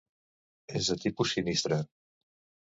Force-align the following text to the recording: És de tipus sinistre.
És 0.79 0.89
de 0.93 0.97
tipus 1.03 1.35
sinistre. 1.37 1.79